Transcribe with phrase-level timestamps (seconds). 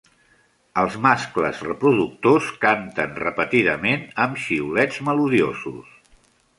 [0.83, 5.97] Els mascles reproductors canten repetidament amb xiulets melodiosos.